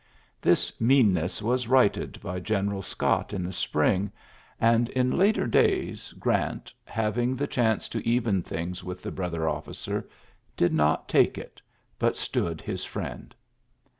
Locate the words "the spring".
3.43-4.11